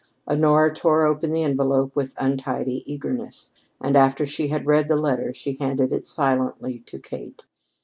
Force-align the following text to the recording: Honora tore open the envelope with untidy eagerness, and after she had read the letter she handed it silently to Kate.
Honora 0.27 0.73
tore 0.73 1.05
open 1.05 1.29
the 1.31 1.43
envelope 1.43 1.95
with 1.95 2.15
untidy 2.19 2.81
eagerness, 2.91 3.53
and 3.79 3.95
after 3.95 4.25
she 4.25 4.47
had 4.47 4.65
read 4.65 4.87
the 4.87 4.95
letter 4.95 5.31
she 5.31 5.53
handed 5.57 5.93
it 5.93 6.07
silently 6.07 6.79
to 6.87 6.97
Kate. 6.97 7.43